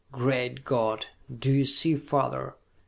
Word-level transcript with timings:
"Great 0.11 0.63
God, 0.65 1.05
do 1.31 1.51
you 1.53 1.63
see 1.63 1.95
father?" 1.95 2.55